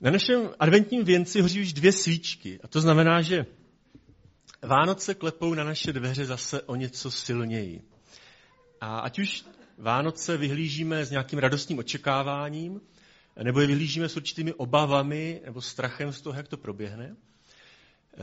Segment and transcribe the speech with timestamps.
[0.00, 2.60] Na našem adventním věnci hoří už dvě svíčky.
[2.64, 3.46] A to znamená, že
[4.62, 7.82] Vánoce klepou na naše dveře zase o něco silněji.
[8.80, 9.44] A ať už
[9.78, 12.80] Vánoce vyhlížíme s nějakým radostným očekáváním,
[13.42, 17.16] nebo je vyhlížíme s určitými obavami nebo strachem z toho, jak to proběhne,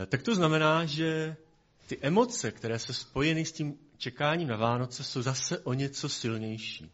[0.07, 1.35] tak to znamená, že
[1.87, 6.91] ty emoce, které se spojeny s tím čekáním na Vánoce, jsou zase o něco silnější.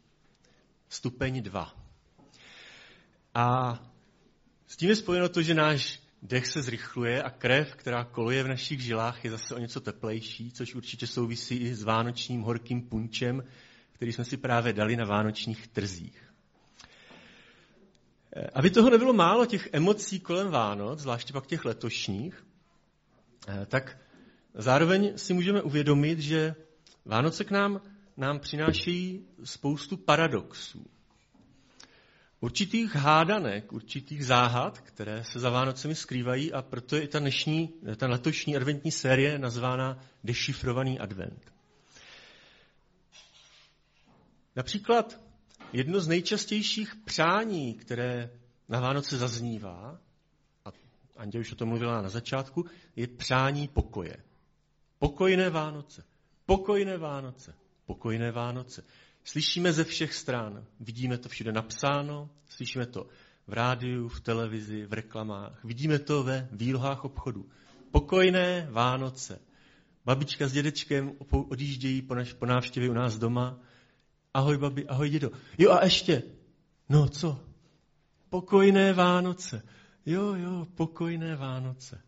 [0.89, 1.75] Stupeň 2.
[3.33, 3.79] A
[4.71, 8.47] s tím je spojeno to, že náš dech se zrychluje a krev, která koluje v
[8.47, 13.43] našich žilách, je zase o něco teplejší, což určitě souvisí i s vánočním horkým punčem,
[13.91, 16.31] který jsme si právě dali na vánočních trzích.
[18.35, 22.45] Eh, aby toho nebylo málo těch emocí kolem Vánoc, zvláště pak těch letošních,
[23.47, 23.97] eh, tak
[24.53, 26.55] zároveň si můžeme uvědomit, že
[27.05, 27.81] Vánoce k nám,
[28.17, 30.85] nám přinášejí spoustu paradoxů
[32.41, 37.73] určitých hádanek, určitých záhad, které se za Vánocemi skrývají a proto je i ta dnešní,
[37.95, 41.51] ta letošní adventní série nazvána Dešifrovaný advent.
[44.55, 45.19] Například
[45.73, 48.29] jedno z nejčastějších přání, které
[48.69, 49.99] na Vánoce zaznívá,
[50.65, 50.71] a
[51.17, 54.17] Andě už o tom mluvila na začátku, je přání pokoje.
[54.99, 56.03] Pokojné Vánoce.
[56.45, 57.53] Pokojné Vánoce.
[57.85, 58.83] Pokojné Vánoce.
[59.23, 63.07] Slyšíme ze všech stran, vidíme to všude napsáno, slyšíme to
[63.47, 67.49] v rádiu, v televizi, v reklamách, vidíme to ve výlohách obchodu.
[67.91, 69.39] Pokojné Vánoce.
[70.05, 73.59] Babička s dědečkem odjíždějí po, naš, po návštěvě u nás doma.
[74.33, 75.31] Ahoj babi, ahoj dědo.
[75.57, 76.23] Jo a ještě,
[76.89, 77.39] no co?
[78.29, 79.63] Pokojné Vánoce.
[80.05, 82.01] Jo, jo, pokojné Vánoce.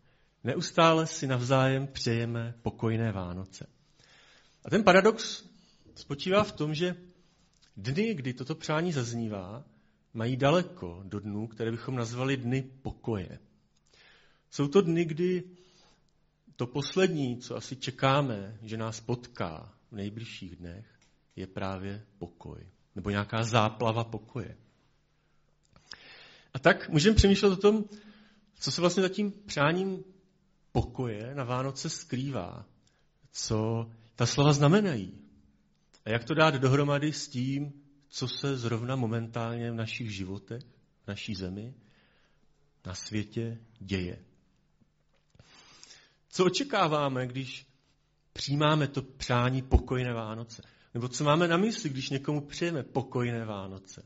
[0.44, 3.66] Neustále si navzájem přejeme pokojné Vánoce.
[4.64, 5.44] A ten paradox
[5.94, 6.96] spočívá v tom, že
[7.76, 9.64] dny, kdy toto přání zaznívá,
[10.14, 13.38] mají daleko do dnů, které bychom nazvali dny pokoje.
[14.50, 15.42] Jsou to dny, kdy
[16.56, 20.86] to poslední, co asi čekáme, že nás potká v nejbližších dnech,
[21.36, 22.66] je právě pokoj.
[22.94, 24.56] Nebo nějaká záplava pokoje.
[26.54, 27.84] A tak můžeme přemýšlet o tom,
[28.54, 30.04] co se vlastně za tím přáním
[30.72, 32.66] pokoje na Vánoce skrývá.
[33.32, 35.23] Co ta slova znamenají.
[36.04, 37.72] A jak to dát dohromady s tím,
[38.08, 40.62] co se zrovna momentálně v našich životech,
[41.04, 41.74] v naší zemi,
[42.86, 44.24] na světě děje.
[46.28, 47.66] Co očekáváme, když
[48.32, 50.62] přijímáme to přání pokojné Vánoce?
[50.94, 54.04] Nebo co máme na mysli, když někomu přejeme pokojné Vánoce?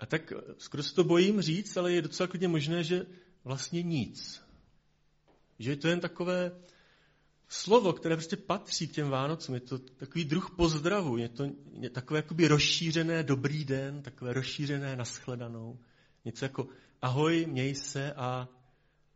[0.00, 3.06] A tak skoro se to bojím říct, ale je docela klidně možné, že
[3.44, 4.42] vlastně nic.
[5.58, 6.52] Že je to jen takové
[7.52, 9.54] slovo, které prostě patří k těm Vánocům.
[9.54, 11.44] Je to takový druh pozdravu, je to
[11.92, 15.78] takové jakoby rozšířené dobrý den, takové rozšířené naschledanou.
[16.24, 16.68] Něco jako
[17.02, 18.48] ahoj, měj se a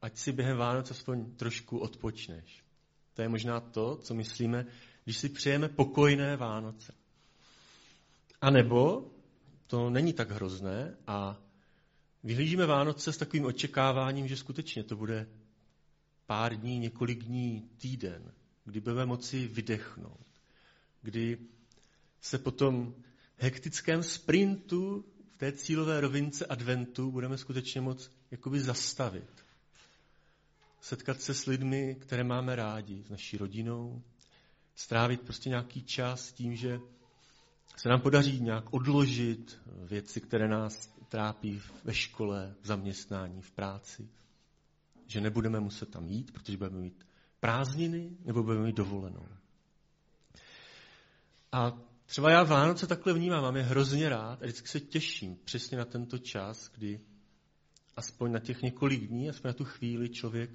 [0.03, 2.65] ať si během Vánoc aspoň trošku odpočneš.
[3.15, 4.67] To je možná to, co myslíme,
[5.05, 6.95] když si přejeme pokojné Vánoce.
[8.41, 9.11] A nebo
[9.67, 11.41] to není tak hrozné a
[12.25, 15.27] vyhlížíme Vánoce s takovým očekáváním, že skutečně to bude
[16.27, 18.33] pár dní, několik dní, týden,
[18.65, 20.27] kdy budeme moci vydechnout,
[21.03, 21.39] kdy
[22.21, 22.95] se po tom
[23.37, 25.05] hektickém sprintu
[25.35, 29.45] v té cílové rovince adventu budeme skutečně moc jakoby zastavit.
[30.81, 34.03] Setkat se s lidmi, které máme rádi, s naší rodinou,
[34.75, 36.81] strávit prostě nějaký čas tím, že
[37.77, 44.09] se nám podaří nějak odložit věci, které nás trápí ve škole, v zaměstnání, v práci
[45.07, 47.07] že nebudeme muset tam jít, protože budeme mít
[47.41, 49.27] prázdniny nebo budeme mít dovolenou.
[51.53, 55.79] A třeba já Vánoce takhle vnímám, mám je hrozně rád a vždycky se těším přesně
[55.79, 57.01] na tento čas, kdy
[57.97, 60.51] aspoň na těch několik dní, aspoň na tu chvíli člověk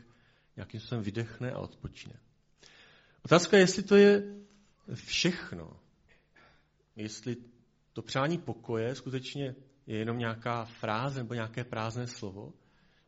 [0.55, 2.13] nějakým způsobem vydechne a odpočne.
[3.25, 4.23] Otázka je, jestli to je
[4.93, 5.79] všechno.
[6.95, 7.37] Jestli
[7.93, 9.55] to přání pokoje skutečně
[9.87, 12.53] je jenom nějaká fráze nebo nějaké prázdné slovo,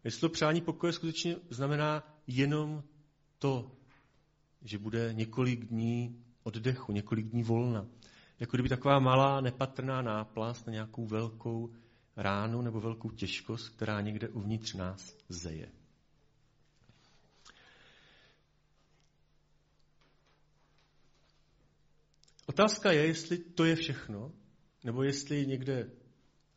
[0.03, 2.83] Jestli to přání pokoje skutečně znamená jenom
[3.39, 3.71] to,
[4.61, 7.87] že bude několik dní oddechu, několik dní volna.
[8.39, 11.73] Jako kdyby taková malá nepatrná náplast na nějakou velkou
[12.15, 15.71] ránu nebo velkou těžkost, která někde uvnitř nás zeje.
[22.45, 24.31] Otázka je, jestli to je všechno,
[24.83, 25.89] nebo jestli někde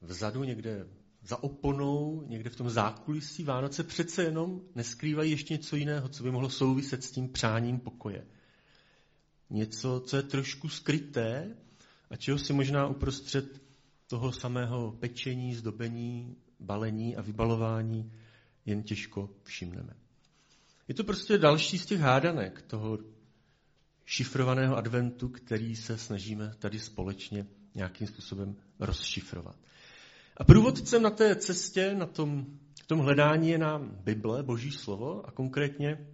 [0.01, 0.87] vzadu, někde
[1.27, 6.31] za oponou, někde v tom zákulisí Vánoce přece jenom neskrývají ještě něco jiného, co by
[6.31, 8.27] mohlo souviset s tím přáním pokoje.
[9.51, 11.57] Něco, co je trošku skryté
[12.11, 13.63] a čeho si možná uprostřed
[14.07, 18.13] toho samého pečení, zdobení balení a vybalování
[18.67, 19.93] jen těžko všimneme.
[20.89, 22.99] Je to prostě další z těch hádanek toho
[24.05, 29.57] šifrovaného adventu, který se snažíme tady společně nějakým způsobem rozšifrovat.
[30.37, 32.47] A průvodcem na té cestě, na tom,
[32.83, 36.07] v tom hledání je nám Bible, Boží slovo a konkrétně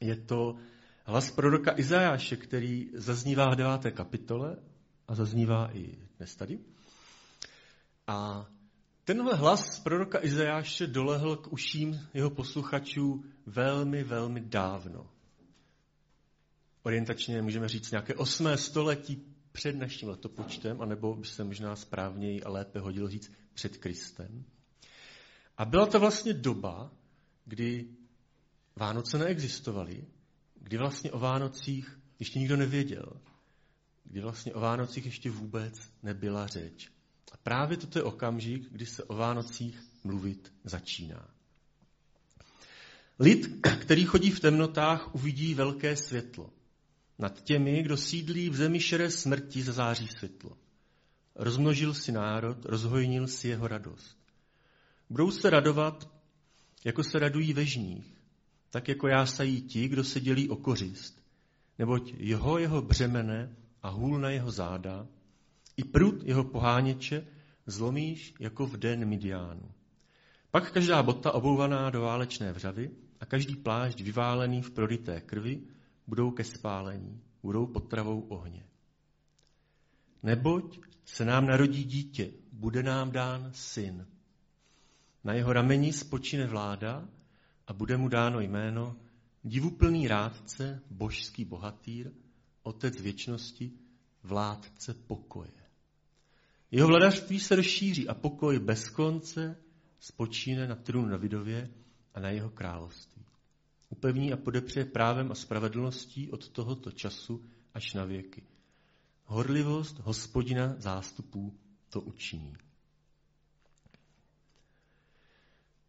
[0.00, 0.56] je to
[1.04, 4.56] hlas proroka Izajáše, který zaznívá v deváté kapitole
[5.08, 6.58] a zaznívá i dnes tady.
[8.06, 8.46] A
[9.04, 15.10] tenhle hlas proroka Izajáše dolehl k uším jeho posluchačů velmi, velmi dávno.
[16.82, 22.50] Orientačně můžeme říct nějaké osmé století před naším letopočtem, anebo by se možná správněji a
[22.50, 24.44] lépe hodilo říct před Kristem.
[25.58, 26.92] A byla to vlastně doba,
[27.44, 27.88] kdy
[28.76, 30.04] Vánoce neexistovaly,
[30.54, 33.20] kdy vlastně o Vánocích ještě nikdo nevěděl,
[34.04, 36.90] kdy vlastně o Vánocích ještě vůbec nebyla řeč.
[37.32, 41.28] A právě toto je okamžik, kdy se o Vánocích mluvit začíná.
[43.18, 46.50] Lid, který chodí v temnotách, uvidí velké světlo.
[47.18, 50.56] Nad těmi, kdo sídlí v zemi šeré smrti, zazáří světlo.
[51.34, 54.18] Rozmnožil si národ, rozhojnil si jeho radost.
[55.10, 56.08] Budou se radovat,
[56.84, 58.14] jako se radují ve žních,
[58.70, 61.22] tak jako jásají ti, kdo se dělí o kořist.
[61.78, 65.06] Neboť jeho jeho břemene a hůl na jeho záda,
[65.76, 67.26] i prut jeho poháněče
[67.66, 69.70] zlomíš jako v den Midiánu.
[70.50, 75.60] Pak každá bota obouvaná do válečné vřavy a každý plášť vyválený v prodité krvi
[76.06, 78.66] budou ke spálení, budou potravou ohně.
[80.22, 84.06] Neboť se nám narodí dítě, bude nám dán syn.
[85.24, 87.08] Na jeho rameni spočine vláda
[87.66, 88.96] a bude mu dáno jméno
[89.44, 92.10] divuplný rádce, božský bohatýr,
[92.62, 93.72] otec věčnosti,
[94.22, 95.62] vládce pokoje.
[96.70, 99.56] Jeho vladařství se rozšíří a pokoj bez konce
[100.00, 101.70] spočíne na trůnu Davidově
[102.14, 103.11] a na jeho království.
[103.92, 107.44] Upevní a podepře právem a spravedlností od tohoto času
[107.74, 108.42] až na věky.
[109.24, 111.58] Horlivost hospodina zástupů
[111.90, 112.56] to učiní.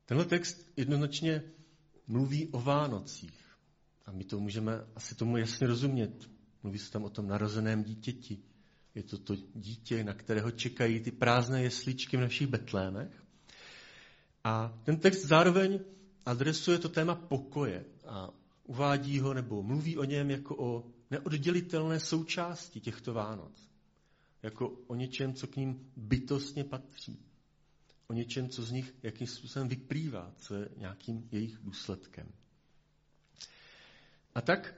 [0.05, 1.43] Tenhle text jednoznačně
[2.07, 3.39] mluví o Vánocích.
[4.05, 6.29] A my to můžeme asi tomu jasně rozumět.
[6.63, 8.39] Mluví se tam o tom narozeném dítěti.
[8.95, 13.23] Je to to dítě, na kterého čekají ty prázdné jesličky v našich betlémech.
[14.43, 15.79] A ten text zároveň
[16.25, 18.29] adresuje to téma pokoje a
[18.63, 23.69] uvádí ho nebo mluví o něm jako o neoddělitelné součásti těchto Vánoc.
[24.43, 27.19] Jako o něčem, co k ním bytostně patří.
[28.07, 32.31] O něčem, co z nich jakým způsobem vyplývá, co je nějakým jejich důsledkem.
[34.35, 34.75] A tak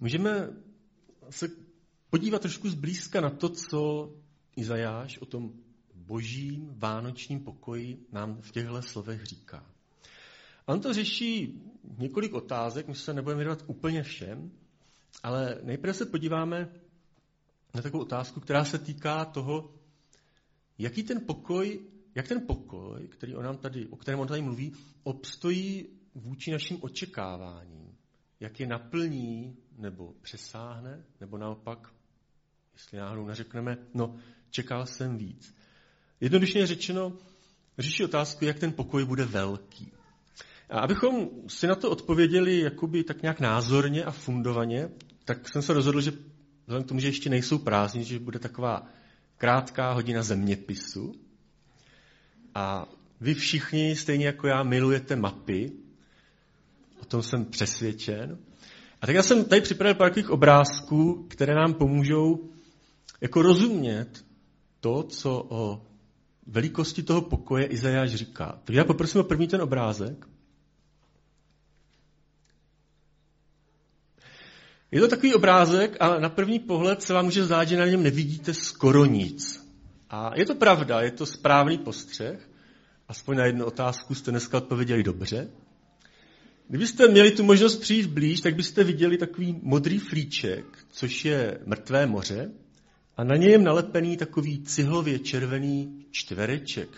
[0.00, 0.50] můžeme
[1.30, 1.48] se
[2.10, 4.12] podívat trošku zblízka na to, co
[4.56, 5.52] Izajáš o tom
[5.94, 9.77] božím vánočním pokoji nám v těchto slovech říká.
[10.68, 11.62] On to řeší
[11.98, 14.50] několik otázek, my se nebudeme věnovat úplně všem,
[15.22, 16.68] ale nejprve se podíváme
[17.74, 19.74] na takovou otázku, která se týká toho,
[20.78, 21.80] jaký ten pokoj,
[22.14, 24.72] jak ten pokoj, který on nám tady, o kterém on tady mluví,
[25.02, 27.96] obstojí vůči našim očekáváním.
[28.40, 31.94] Jak je naplní nebo přesáhne, nebo naopak,
[32.72, 34.16] jestli náhodou neřekneme, no,
[34.50, 35.54] čekal jsem víc.
[36.20, 37.12] Jednoduše řečeno,
[37.78, 39.97] řeší otázku, jak ten pokoj bude velký.
[40.70, 44.88] A abychom si na to odpověděli jakoby tak nějak názorně a fundovaně,
[45.24, 46.12] tak jsem se rozhodl, že
[46.66, 48.86] vzhledem k tomu, že ještě nejsou prázdniny, že bude taková
[49.36, 51.14] krátká hodina zeměpisu.
[52.54, 52.86] A
[53.20, 55.72] vy všichni, stejně jako já, milujete mapy.
[57.02, 58.38] O tom jsem přesvědčen.
[59.00, 62.50] A tak já jsem tady připravil pár takových obrázků, které nám pomůžou
[63.20, 64.24] jako rozumět
[64.80, 65.86] to, co o
[66.46, 68.60] velikosti toho pokoje Izajáš říká.
[68.64, 70.26] Tak já poprosím o první ten obrázek.
[74.90, 78.02] Je to takový obrázek a na první pohled se vám může zdát, že na něm
[78.02, 79.68] nevidíte skoro nic.
[80.10, 82.50] A je to pravda, je to správný postřeh.
[83.08, 85.50] Aspoň na jednu otázku jste dneska odpověděli dobře.
[86.68, 92.06] Kdybyste měli tu možnost přijít blíž, tak byste viděli takový modrý flíček, což je mrtvé
[92.06, 92.50] moře,
[93.16, 96.88] a na něj je nalepený takový cihlově červený čtvereček,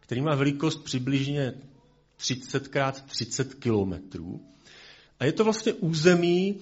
[0.00, 1.52] který má velikost přibližně
[2.16, 4.40] 30 x 30 kilometrů.
[5.20, 6.60] A je to vlastně území,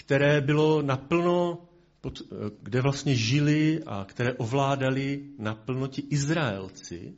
[0.00, 1.68] které bylo naplno,
[2.00, 2.22] pod,
[2.62, 7.14] kde vlastně žili a které ovládali naplno ti Izraelci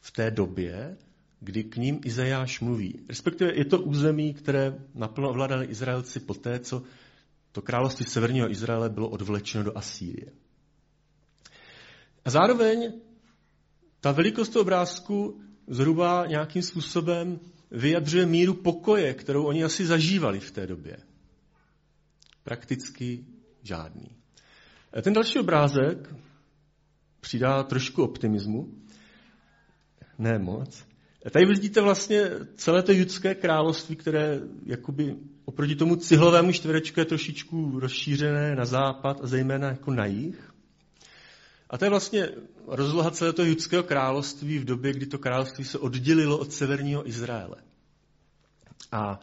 [0.00, 0.96] v té době,
[1.40, 3.04] kdy k ním Izajáš mluví.
[3.08, 6.82] Respektive je to území, které naplno ovládali Izraelci poté, co
[7.52, 10.32] to království severního Izraele bylo odvlečeno do Asýrie.
[12.24, 12.92] A zároveň
[14.00, 20.50] ta velikost toho obrázku zhruba nějakým způsobem vyjadřuje míru pokoje, kterou oni asi zažívali v
[20.50, 20.96] té době.
[22.48, 23.24] Prakticky
[23.62, 24.16] žádný.
[25.02, 26.14] Ten další obrázek
[27.20, 28.74] přidá trošku optimismu.
[30.18, 30.84] Ne moc.
[31.30, 37.80] Tady vidíte vlastně celé to judské království, které jakoby oproti tomu cihlovému čtverečku je trošičku
[37.80, 40.54] rozšířené na západ a zejména jako na jih.
[41.70, 42.28] A to je vlastně
[42.66, 47.56] rozloha celého toho judského království v době, kdy to království se oddělilo od severního Izraele.
[48.92, 49.20] A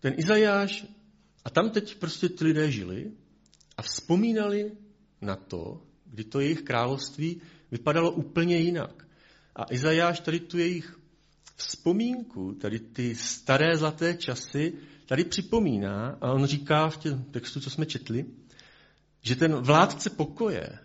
[0.00, 0.86] ten Izajáš,
[1.46, 3.12] a tam teď prostě ty lidé žili
[3.76, 4.72] a vzpomínali
[5.20, 9.06] na to, kdy to jejich království vypadalo úplně jinak.
[9.56, 10.98] A Izajáš tady tu jejich
[11.56, 14.72] vzpomínku, tady ty staré zlaté časy,
[15.06, 18.26] tady připomíná a on říká v těm textu, co jsme četli,
[19.22, 20.78] že ten vládce pokoje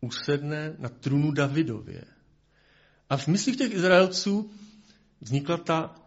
[0.00, 2.04] usedne na trůnu Davidově.
[3.10, 4.50] A v myslích těch Izraelců
[5.20, 6.01] vznikla ta,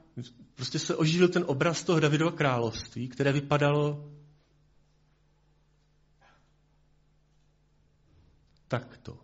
[0.56, 4.12] prostě se oživil ten obraz toho Davidova království, které vypadalo
[8.68, 9.20] takto.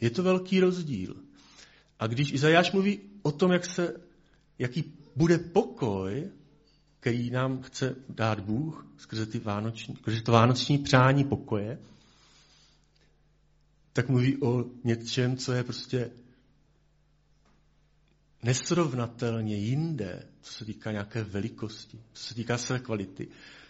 [0.00, 1.16] Je to velký rozdíl.
[1.98, 4.00] A když Izajáš mluví o tom, jak se,
[4.58, 4.84] jaký
[5.16, 6.30] bude pokoj,
[7.00, 11.78] který nám chce dát Bůh skrze, ty vánoční, skrze to vánoční přání pokoje,
[13.92, 16.10] tak mluví o něčem, co je prostě
[18.42, 23.28] nesrovnatelně jinde, co se týká nějaké velikosti, co se týká své kvality.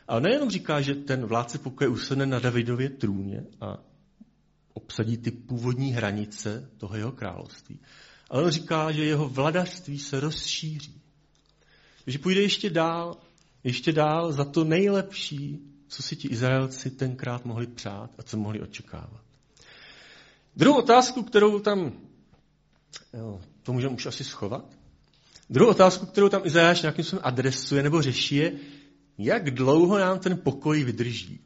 [0.09, 3.79] Ale nejenom říká, že ten vládce pokoje usedne na Davidově trůně a
[4.75, 7.79] obsadí ty původní hranice toho jeho království,
[8.31, 11.01] ale on říká, že jeho vladařství se rozšíří.
[12.07, 13.17] Že půjde ještě dál,
[13.65, 18.61] ještě dál za to nejlepší, co si ti Izraelci tenkrát mohli přát a co mohli
[18.61, 19.23] očekávat.
[20.57, 21.93] Druhou otázku, kterou tam,
[23.63, 24.65] to můžeme už asi schovat,
[25.51, 28.53] druhou otázku, kterou tam Izajáš nějakým způsobem adresuje nebo řeší, je,
[29.19, 31.41] jak dlouho nám ten pokoj vydrží.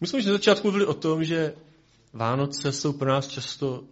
[0.00, 1.54] My jsme už na začátku mluvili o tom, že
[2.12, 3.84] Vánoce jsou pro nás často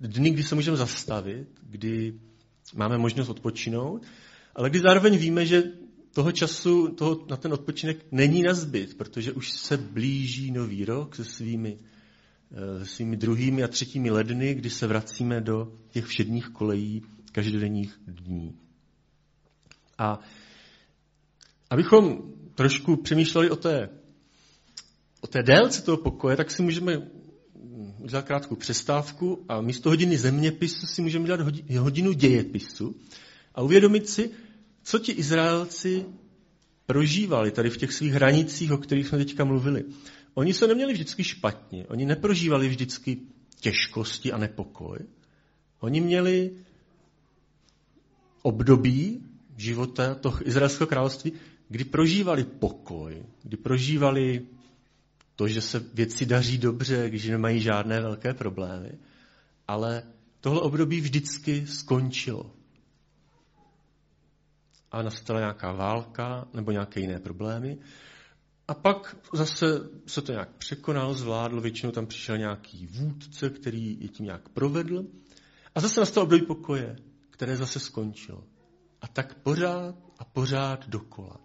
[0.00, 2.14] dny, kdy se můžeme zastavit, kdy
[2.74, 4.02] máme možnost odpočinout,
[4.54, 5.62] ale kdy zároveň víme, že
[6.14, 11.16] toho času toho, na ten odpočinek není na zbyt, protože už se blíží nový rok
[11.16, 11.78] se svými,
[12.82, 18.54] svými druhými a třetími ledny, kdy se vracíme do těch všedních kolejí každodenních dní.
[19.98, 20.20] A
[21.70, 22.22] abychom
[22.54, 23.88] trošku přemýšleli o té,
[25.20, 27.02] o té délce toho pokoje, tak si můžeme
[27.98, 31.40] udělat krátkou přestávku a místo hodiny zeměpisu si můžeme dělat
[31.78, 32.96] hodinu dějepisu
[33.54, 34.30] a uvědomit si,
[34.82, 36.04] co ti Izraelci
[36.86, 39.84] prožívali tady v těch svých hranicích, o kterých jsme teďka mluvili.
[40.34, 43.18] Oni se neměli vždycky špatně, oni neprožívali vždycky
[43.60, 44.98] těžkosti a nepokoj.
[45.80, 46.56] Oni měli
[48.42, 49.22] období
[49.56, 51.32] života toho izraelského království,
[51.68, 54.46] kdy prožívali pokoj, kdy prožívali
[55.36, 58.98] to, že se věci daří dobře, když nemají žádné velké problémy.
[59.68, 60.02] Ale
[60.40, 62.50] tohle období vždycky skončilo.
[64.92, 67.78] A nastala nějaká válka nebo nějaké jiné problémy.
[68.68, 69.66] A pak zase
[70.06, 75.04] se to nějak překonalo, zvládlo, většinou tam přišel nějaký vůdce, který je tím nějak provedl.
[75.74, 76.96] A zase nastalo období pokoje,
[77.30, 78.44] které zase skončilo.
[79.02, 81.36] A tak pořád a pořád dokola.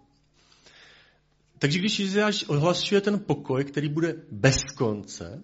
[1.58, 5.42] Takže když Izajáš ohlašuje ten pokoj, který bude bez konce,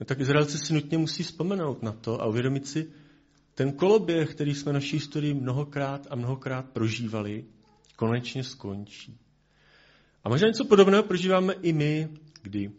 [0.00, 2.90] no tak Izraelci si nutně musí vzpomenout na to a uvědomit si,
[3.54, 7.44] ten koloběh, který jsme naší historii mnohokrát a mnohokrát prožívali,
[7.96, 9.18] konečně skončí.
[10.28, 12.08] A možná něco podobného prožíváme i my,
[12.42, 12.70] kdy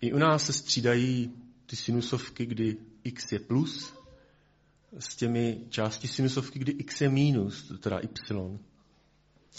[0.00, 1.32] i u nás se střídají
[1.66, 3.94] ty sinusovky, kdy x je plus,
[4.98, 8.58] s těmi části sinusovky, kdy x je minus, teda y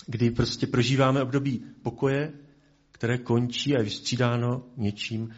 [0.08, 2.34] kdy prostě prožíváme období pokoje,
[2.92, 5.36] které končí a je vystřídáno něčím,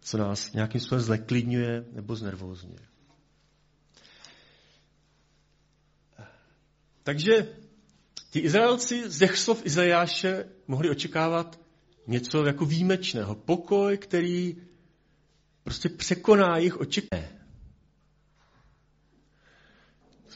[0.00, 2.88] co nás nějakým způsobem zleklidňuje nebo znervózňuje.
[7.02, 7.48] Takže
[8.30, 11.60] ti Izraelci z těch slov Izajáše mohli očekávat
[12.06, 13.34] něco jako výjimečného.
[13.34, 14.56] Pokoj, který
[15.64, 17.40] prostě překoná jejich očekávání.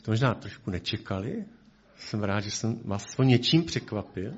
[0.04, 1.44] To možná trošku nečekali,
[1.98, 4.32] jsem rád, že jsem vás o něčím překvapil.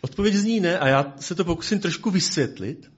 [0.00, 2.92] Odpověď zní ne a já se to pokusím trošku vysvětlit.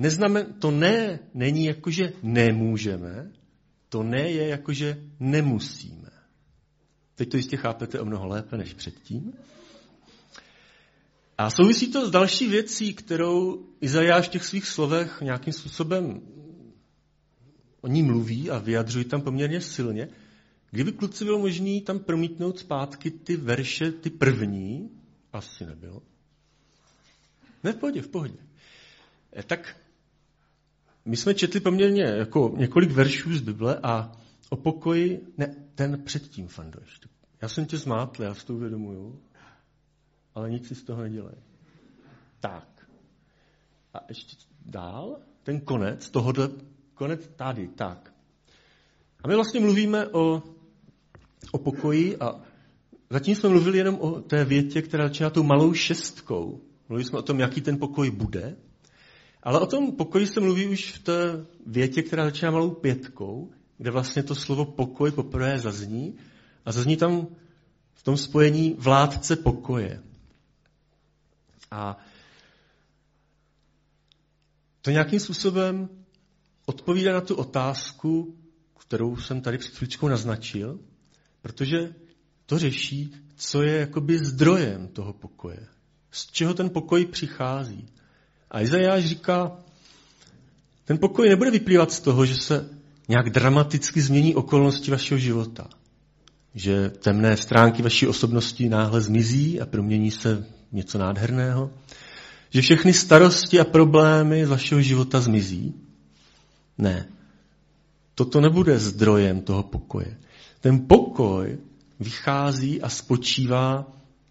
[0.00, 3.32] Neznamen, to ne není jako, že nemůžeme,
[3.88, 6.10] to ne je jako, že nemusíme.
[7.14, 9.32] Teď to jistě chápete o mnoho lépe než předtím.
[11.38, 16.20] A souvisí to s další věcí, kterou Izajáš v těch svých slovech nějakým způsobem
[17.80, 20.08] o ní mluví a vyjadřují tam poměrně silně.
[20.70, 24.90] Kdyby kluci bylo možné tam promítnout zpátky ty verše, ty první,
[25.32, 26.02] asi nebylo.
[27.64, 28.38] Ne, v pohodě, v pohodě.
[29.36, 29.76] Eh, tak
[31.06, 34.12] my jsme četli poměrně jako několik veršů z Bible a
[34.50, 37.08] o pokoji, ne, ten předtím, Fando, ještě.
[37.42, 39.20] Já jsem tě zmátl, já si to uvědomuju,
[40.34, 41.34] ale nic si z toho nedělej.
[42.40, 42.88] Tak.
[43.94, 46.50] A ještě dál, ten konec tohohle,
[46.94, 48.12] konec tady, tak.
[49.24, 50.42] A my vlastně mluvíme o,
[51.52, 52.40] o pokoji a
[53.10, 56.60] zatím jsme mluvili jenom o té větě, která začíná tou malou šestkou.
[56.88, 58.56] Mluvili jsme o tom, jaký ten pokoj bude.
[59.46, 63.90] Ale o tom pokoji se mluví už v té větě, která začíná malou pětkou, kde
[63.90, 66.18] vlastně to slovo pokoj poprvé zazní
[66.64, 67.26] a zazní tam
[67.94, 70.02] v tom spojení vládce pokoje.
[71.70, 71.98] A
[74.82, 75.88] to nějakým způsobem
[76.66, 78.36] odpovídá na tu otázku,
[78.78, 80.80] kterou jsem tady před chvíličkou naznačil,
[81.42, 81.94] protože
[82.46, 85.66] to řeší, co je jakoby zdrojem toho pokoje.
[86.10, 87.88] Z čeho ten pokoj přichází.
[88.56, 89.52] A Izajáš říká,
[90.84, 92.68] ten pokoj nebude vyplývat z toho, že se
[93.08, 95.68] nějak dramaticky změní okolnosti vašeho života.
[96.54, 101.70] Že temné stránky vaší osobnosti náhle zmizí a promění se něco nádherného.
[102.50, 105.74] Že všechny starosti a problémy z vašeho života zmizí.
[106.78, 107.08] Ne.
[108.14, 110.16] Toto nebude zdrojem toho pokoje.
[110.60, 111.58] Ten pokoj
[112.00, 113.86] vychází a spočívá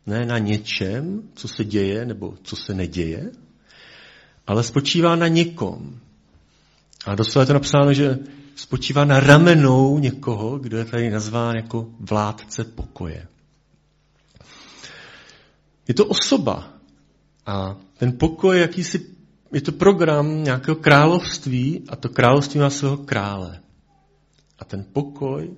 [0.06, 3.32] ne na něčem, co se děje nebo co se neděje,
[4.48, 6.00] ale spočívá na někom.
[7.06, 8.20] A doslova je to napsáno, že
[8.56, 13.28] spočívá na ramenou někoho, kdo je tady nazván jako vládce pokoje.
[15.88, 16.68] Je to osoba.
[17.46, 19.06] A ten pokoj, jakýsi,
[19.54, 23.60] je to program nějakého království a to království má svého krále.
[24.60, 25.50] A ten pokoj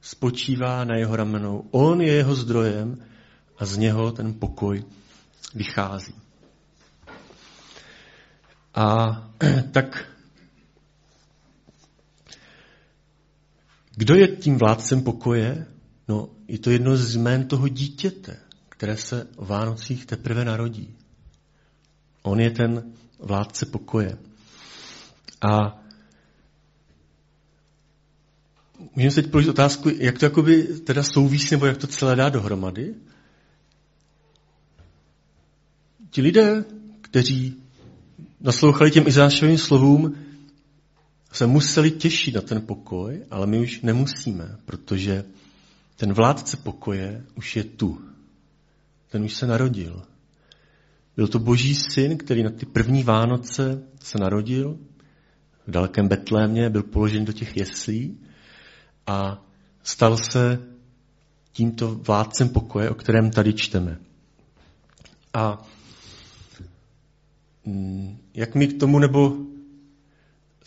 [0.00, 1.64] spočívá na jeho ramenou.
[1.70, 2.98] On je jeho zdrojem
[3.58, 4.84] a z něho ten pokoj
[5.54, 6.25] vychází.
[8.76, 9.22] A
[9.72, 10.06] tak
[13.96, 15.66] kdo je tím vládcem pokoje?
[16.08, 18.36] No, je to jedno z jmén toho dítěte,
[18.68, 20.94] které se o Vánocích teprve narodí.
[22.22, 24.18] On je ten vládce pokoje.
[25.50, 25.82] A
[28.94, 32.28] můžeme se teď položit otázku, jak to jakoby teda souvisí, nebo jak to celé dá
[32.28, 32.94] dohromady.
[36.10, 36.64] Ti lidé,
[37.00, 37.65] kteří
[38.40, 40.14] naslouchali těm Izášovým slovům,
[41.32, 45.24] se museli těšit na ten pokoj, ale my už nemusíme, protože
[45.96, 48.00] ten vládce pokoje už je tu.
[49.10, 50.02] Ten už se narodil.
[51.16, 54.78] Byl to boží syn, který na ty první Vánoce se narodil
[55.66, 58.18] v dalekém Betlémě, byl položen do těch jeslí
[59.06, 59.44] a
[59.82, 60.58] stal se
[61.52, 63.98] tímto vládcem pokoje, o kterém tady čteme.
[65.34, 65.66] A
[68.34, 69.36] jak mi k tomu, nebo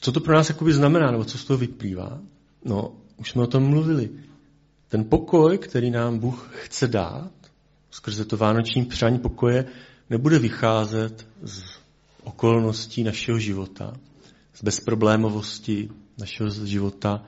[0.01, 2.19] co to pro nás jakoby znamená, nebo co z toho vyplývá?
[2.65, 4.09] No, už jsme o tom mluvili.
[4.87, 7.31] Ten pokoj, který nám Bůh chce dát,
[7.91, 9.65] skrze to vánoční přání pokoje,
[10.09, 11.63] nebude vycházet z
[12.23, 13.93] okolností našeho života,
[14.53, 17.23] z bezproblémovosti našeho života,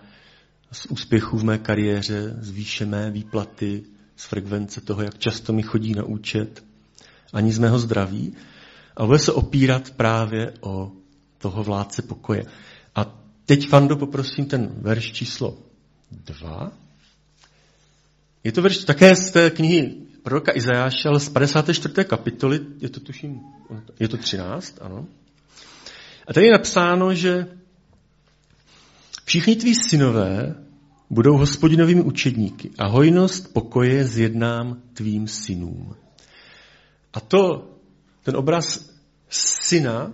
[0.71, 3.83] z úspěchů v mé kariéře, z výše mé výplaty,
[4.15, 6.63] z frekvence toho, jak často mi chodí na účet,
[7.33, 8.33] ani z mého zdraví,
[8.95, 10.91] ale bude se opírat právě o
[11.37, 12.45] toho vládce pokoje.
[12.95, 15.57] A teď, Fando, poprosím ten verš číslo
[16.11, 16.71] dva.
[18.43, 22.05] Je to verš také z té knihy proroka Izajáše, ale z 54.
[22.05, 23.41] kapitoly, je to tuším,
[23.99, 25.07] je to 13, ano.
[26.27, 27.47] A tady je napsáno, že
[29.25, 30.55] všichni tví synové
[31.09, 35.95] budou hospodinovými učedníky a hojnost pokoje zjednám tvým synům.
[37.13, 37.71] A to,
[38.23, 38.89] ten obraz
[39.29, 40.13] syna,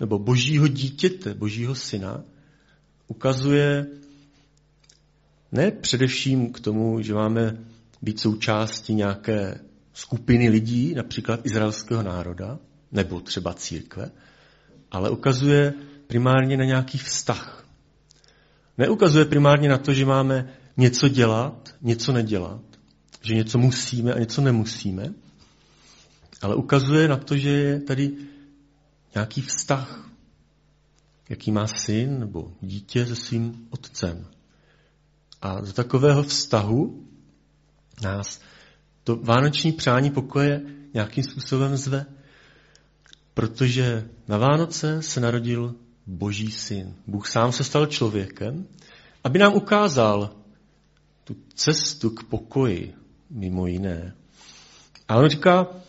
[0.00, 2.22] nebo božího dítěte, božího syna,
[3.08, 3.86] ukazuje
[5.52, 7.56] ne především k tomu, že máme
[8.02, 9.60] být součástí nějaké
[9.92, 12.58] skupiny lidí, například izraelského národa,
[12.92, 14.10] nebo třeba církve,
[14.90, 15.74] ale ukazuje
[16.06, 17.66] primárně na nějaký vztah.
[18.78, 22.60] Neukazuje primárně na to, že máme něco dělat, něco nedělat,
[23.22, 25.14] že něco musíme a něco nemusíme,
[26.44, 28.12] ale ukazuje na to, že je tady
[29.14, 30.10] nějaký vztah,
[31.28, 34.26] jaký má syn nebo dítě se svým otcem.
[35.42, 37.08] A z takového vztahu
[38.02, 38.40] nás
[39.04, 40.60] to vánoční přání pokoje
[40.94, 42.06] nějakým způsobem zve.
[43.34, 45.74] Protože na Vánoce se narodil
[46.06, 46.94] Boží syn.
[47.06, 48.66] Bůh sám se stal člověkem,
[49.24, 50.30] aby nám ukázal
[51.24, 52.94] tu cestu k pokoji,
[53.30, 54.14] mimo jiné.
[55.08, 55.83] A on říká,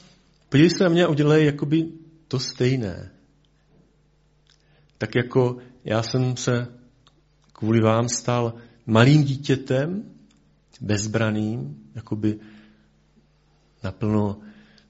[0.56, 1.86] podívej se na mě a udělej jakoby
[2.28, 3.12] to stejné.
[4.98, 6.68] Tak jako já jsem se
[7.54, 8.54] kvůli vám stal
[8.86, 10.04] malým dítětem,
[10.82, 12.39] bezbraným, jakoby
[13.84, 14.39] naplno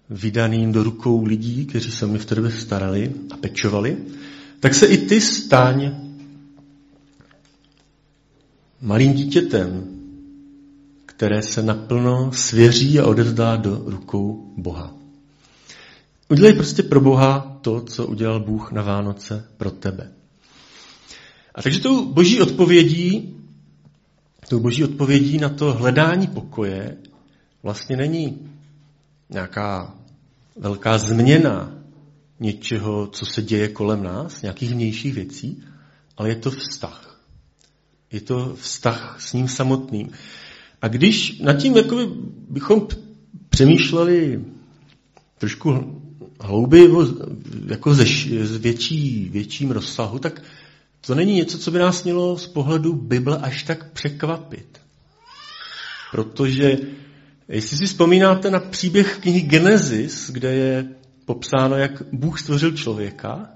[0.10, 3.98] vydaným do rukou lidí, kteří se mi v té době starali a pečovali,
[4.60, 5.96] tak se i ty staň
[8.82, 9.84] malým dítětem,
[11.06, 15.05] které se naplno svěří a odevzdá do rukou Boha.
[16.30, 20.12] Udělej prostě pro Boha to, co udělal Bůh na Vánoce pro tebe.
[21.56, 23.36] A takže tou boží odpovědí,
[24.50, 26.98] tou boží odpovědí na to hledání pokoje
[27.64, 28.52] vlastně není
[29.30, 29.96] nějaká
[30.56, 31.72] velká změna
[32.40, 35.64] něčeho, co se děje kolem nás, nějakých vnějších věcí,
[36.18, 37.20] ale je to vztah.
[38.12, 40.10] Je to vztah s ním samotným.
[40.82, 42.08] A když nad tím jakoby,
[42.50, 42.88] bychom
[43.50, 44.46] přemýšleli
[45.38, 45.95] trošku
[46.42, 46.90] hlouběji,
[47.68, 48.06] jako ze,
[48.46, 50.42] z větší, větším rozsahu, tak
[51.08, 54.82] to není něco, co by nás mělo z pohledu Bible až tak překvapit.
[56.12, 56.78] Protože
[57.48, 60.86] jestli si vzpomínáte na příběh knihy Genesis, kde je
[61.26, 63.50] popsáno, jak Bůh stvořil člověka,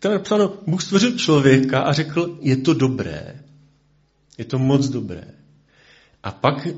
[0.00, 3.40] tam je napsáno, Bůh stvořil člověka a řekl, je to dobré.
[4.38, 5.24] Je to moc dobré.
[6.22, 6.68] A pak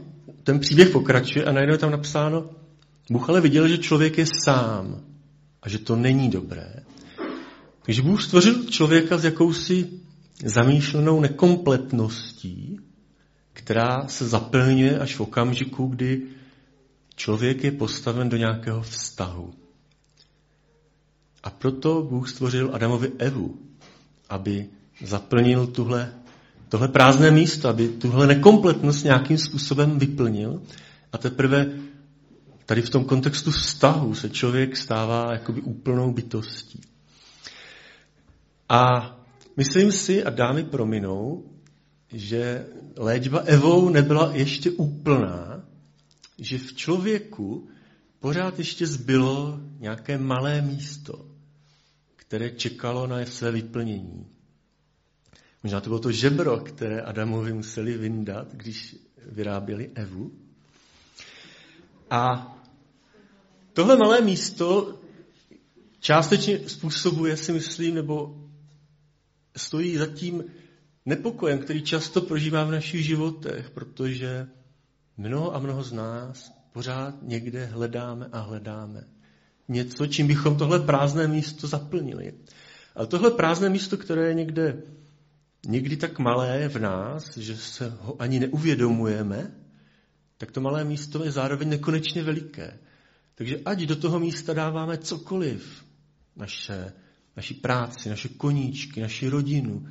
[0.42, 2.50] ten příběh pokračuje a najednou je tam napsáno,
[3.10, 5.11] Bůh ale viděl, že člověk je sám
[5.62, 6.74] a že to není dobré.
[7.82, 9.88] Takže Bůh stvořil člověka s jakousi
[10.44, 12.80] zamýšlenou nekompletností,
[13.52, 16.22] která se zaplňuje až v okamžiku, kdy
[17.16, 19.54] člověk je postaven do nějakého vztahu.
[21.42, 23.58] A proto Bůh stvořil Adamovi Evu,
[24.28, 24.66] aby
[25.04, 26.14] zaplnil tuhle,
[26.68, 30.62] tohle prázdné místo, aby tuhle nekompletnost nějakým způsobem vyplnil.
[31.12, 31.66] A teprve
[32.66, 36.80] tady v tom kontextu vztahu se člověk stává jakoby úplnou bytostí.
[38.68, 39.12] A
[39.56, 41.44] myslím si, a dámy prominou,
[42.12, 45.64] že léčba Evou nebyla ještě úplná,
[46.38, 47.68] že v člověku
[48.20, 51.26] pořád ještě zbylo nějaké malé místo,
[52.16, 54.26] které čekalo na své vyplnění.
[55.62, 58.96] Možná to bylo to žebro, které Adamovi museli vyndat, když
[59.26, 60.32] vyráběli Evu.
[62.10, 62.51] A
[63.72, 64.98] tohle malé místo
[66.00, 68.36] částečně způsobuje, si myslím, nebo
[69.56, 70.44] stojí za tím
[71.06, 74.46] nepokojem, který často prožívá v našich životech, protože
[75.16, 79.04] mnoho a mnoho z nás pořád někde hledáme a hledáme
[79.68, 82.32] něco, čím bychom tohle prázdné místo zaplnili.
[82.94, 84.82] Ale tohle prázdné místo, které je někde
[85.66, 89.54] někdy tak malé v nás, že se ho ani neuvědomujeme,
[90.38, 92.78] tak to malé místo je zároveň nekonečně veliké.
[93.34, 95.84] Takže ať do toho místa dáváme cokoliv,
[96.36, 96.92] naše
[97.36, 99.88] naši práci, naše koníčky, naši rodinu,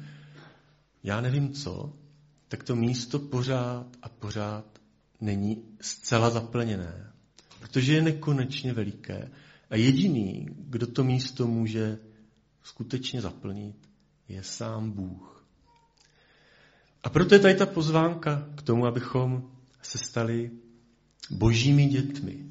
[1.04, 1.94] já nevím co,
[2.48, 4.66] tak to místo pořád a pořád
[5.22, 7.12] není zcela zaplněné.
[7.60, 9.32] Protože je nekonečně veliké.
[9.70, 11.98] A jediný, kdo to místo může
[12.64, 13.76] skutečně zaplnit,
[14.28, 15.46] je sám Bůh.
[17.04, 19.52] A proto je tady ta pozvánka k tomu, abychom
[19.82, 20.52] se stali
[21.30, 22.51] božími dětmi.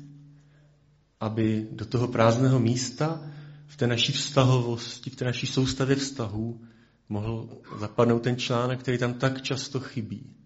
[1.21, 3.31] Aby do toho prázdného místa
[3.67, 6.61] v té naší vztahovosti, v té naší soustavě vztahů
[7.09, 10.37] mohl zapadnout ten článek, který tam tak často chybí.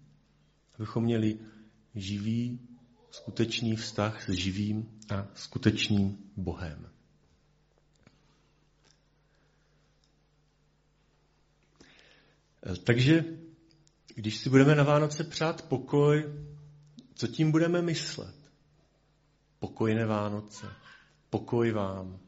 [0.77, 1.39] Abychom měli
[1.95, 2.59] živý,
[3.11, 6.89] skutečný vztah s živým a skutečným Bohem.
[12.83, 13.25] Takže,
[14.15, 16.23] když si budeme na Vánoce přát pokoj,
[17.13, 18.44] co tím budeme myslet?
[19.59, 20.67] Pokojné Vánoce.
[21.29, 22.19] Pokoj vám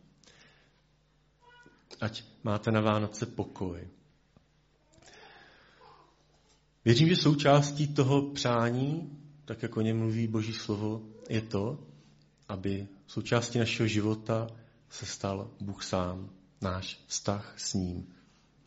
[2.02, 3.88] ať máte na Vánoce pokoj.
[6.86, 11.80] Věřím, že součástí toho přání, tak jako o něm mluví Boží slovo, je to,
[12.48, 14.48] aby součástí našeho života
[14.90, 16.30] se stal Bůh sám,
[16.62, 18.14] náš vztah s ním,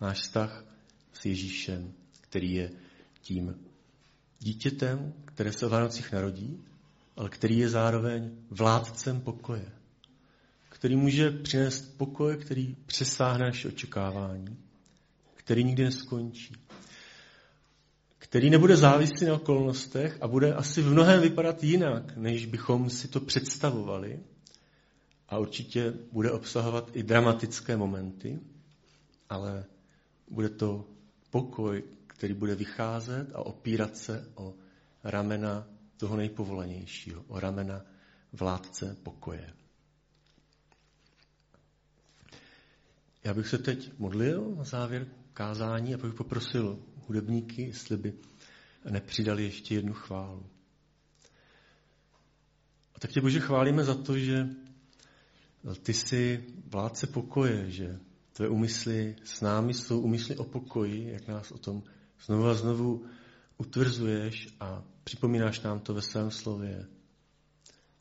[0.00, 0.64] náš vztah
[1.12, 2.70] s Ježíšem, který je
[3.22, 3.54] tím
[4.38, 6.64] dítětem, které se o Vánocích narodí,
[7.20, 9.80] ale který je zároveň vládcem pokoje
[10.80, 14.56] který může přinést pokoj, který přesáhne naše očekávání,
[15.34, 16.54] který nikdy neskončí,
[18.18, 23.08] který nebude závislý na okolnostech a bude asi v mnohem vypadat jinak, než bychom si
[23.08, 24.20] to představovali,
[25.28, 28.40] a určitě bude obsahovat i dramatické momenty,
[29.28, 29.64] ale
[30.30, 30.84] bude to
[31.30, 34.54] pokoj, který bude vycházet a opírat se o
[35.04, 35.66] ramena
[36.00, 37.84] toho nejpovolenějšího, o ramena
[38.32, 39.52] vládce pokoje.
[43.24, 48.12] Já bych se teď modlil na závěr kázání a bych poprosil hudebníky, jestli by
[48.90, 50.46] nepřidali ještě jednu chválu.
[52.94, 54.48] A tak tě Bože chválíme za to, že
[55.82, 58.00] ty jsi vládce pokoje, že
[58.32, 61.82] tvé úmysly s námi jsou úmysly o pokoji, jak nás o tom
[62.24, 63.04] znovu a znovu
[63.58, 66.86] utvrzuješ a připomínáš nám to ve svém slově.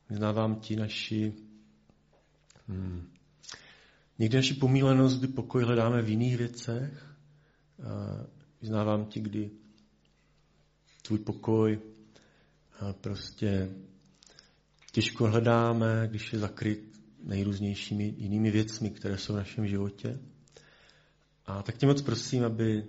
[0.09, 1.33] Vyznávám ti naši,
[2.67, 3.09] hmm,
[4.19, 7.15] někdy naši pomílenost, kdy pokoj hledáme v jiných věcech.
[8.61, 9.51] Vyznávám ti, kdy
[11.01, 11.79] tvůj pokoj
[13.01, 13.69] prostě
[14.91, 20.19] těžko hledáme, když je zakryt nejrůznějšími jinými věcmi, které jsou v našem životě.
[21.45, 22.85] A tak tě moc prosím, aby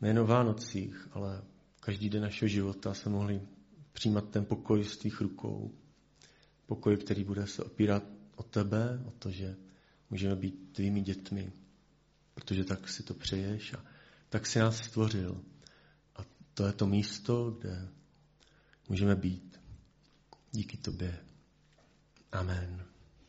[0.00, 1.42] nejen o Vánocích, ale
[1.80, 3.40] každý den našeho života se mohli
[3.92, 5.74] přijímat ten pokoj z tvých rukou.
[6.66, 8.02] Pokoj, který bude se opírat
[8.36, 9.56] o tebe, o to, že
[10.10, 11.52] můžeme být tvými dětmi,
[12.34, 13.84] protože tak si to přeješ a
[14.28, 15.40] tak si nás stvořil.
[16.16, 16.20] A
[16.54, 17.88] to je to místo, kde
[18.88, 19.60] můžeme být.
[20.52, 21.18] Díky tobě.
[22.32, 22.89] Amen.